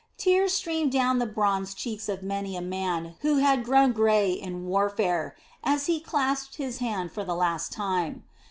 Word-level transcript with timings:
Tears 0.17 0.51
streamed 0.55 0.91
down 0.91 1.19
the 1.19 1.27
bronzed 1.27 1.77
cheeks 1.77 2.09
of 2.09 2.23
many 2.23 2.55
a 2.57 2.59
man 2.61 3.13
who 3.19 3.35
had 3.37 3.63
grown 3.63 3.91
grey 3.91 4.31
in 4.31 4.65
warfare, 4.65 5.35
as 5.63 5.85
he 5.85 5.99
clasped 5.99 6.55
his 6.55 6.79
hand 6.79 7.11
for 7.11 7.23
the 7.23 7.35
last 7.35 7.71
time. 7.71 8.23